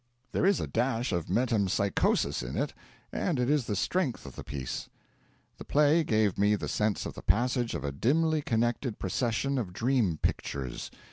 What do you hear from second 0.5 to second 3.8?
a dash of metempsychosis in it and it is the